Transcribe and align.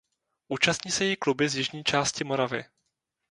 Účastní 0.47 0.91
se 0.91 1.05
jí 1.05 1.15
kluby 1.15 1.49
z 1.49 1.55
jižní 1.55 1.83
části 1.83 2.23
Moravy. 2.23 2.65